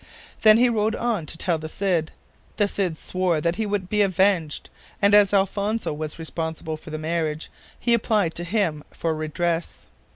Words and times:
Then 0.41 0.57
he 0.57 0.67
rode 0.67 0.95
on 0.95 1.27
to 1.27 1.37
tell 1.37 1.59
the 1.59 1.69
Cid. 1.69 2.11
The 2.57 2.67
Cid 2.67 2.97
swore 2.97 3.39
that 3.39 3.57
he 3.57 3.67
would 3.67 3.87
be 3.87 4.01
avenged, 4.01 4.71
and 4.99 5.13
as 5.13 5.31
Alfonso 5.31 5.93
was 5.93 6.17
responsible 6.17 6.75
for 6.75 6.89
the 6.89 6.97
marriage, 6.97 7.51
he 7.79 7.93
applied 7.93 8.33
to 8.33 8.43
him 8.43 8.83
for 8.91 9.13
redress. 9.13 9.85